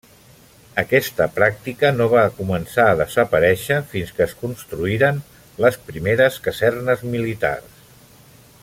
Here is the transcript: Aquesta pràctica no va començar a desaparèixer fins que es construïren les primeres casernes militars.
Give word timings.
Aquesta 0.81 1.27
pràctica 1.35 1.91
no 1.97 2.07
va 2.13 2.23
començar 2.39 2.85
a 2.93 2.95
desaparèixer 3.03 3.79
fins 3.93 4.15
que 4.17 4.25
es 4.27 4.35
construïren 4.41 5.21
les 5.67 5.79
primeres 5.91 6.41
casernes 6.49 7.05
militars. 7.17 7.87